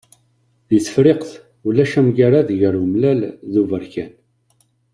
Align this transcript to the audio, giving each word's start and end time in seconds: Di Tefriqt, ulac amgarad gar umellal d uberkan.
Di 0.67 0.77
Tefriqt, 0.85 1.29
ulac 1.67 1.93
amgarad 1.99 2.49
gar 2.61 2.75
umellal 2.83 3.21
d 3.51 3.53
uberkan. 3.61 4.11